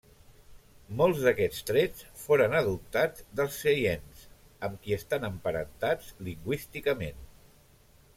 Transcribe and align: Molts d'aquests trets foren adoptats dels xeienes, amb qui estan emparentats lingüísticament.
Molts 0.99 1.19
d'aquests 1.25 1.59
trets 1.69 2.07
foren 2.21 2.55
adoptats 2.59 3.27
dels 3.39 3.57
xeienes, 3.65 4.23
amb 4.69 4.81
qui 4.87 4.97
estan 4.97 5.29
emparentats 5.29 6.09
lingüísticament. 6.31 7.21